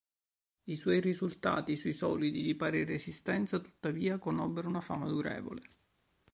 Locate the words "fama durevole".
4.81-5.61